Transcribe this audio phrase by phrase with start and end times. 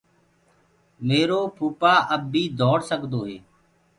[1.07, 3.37] ميرو ڀوپآ اب بي دوڙ سگدو هي۔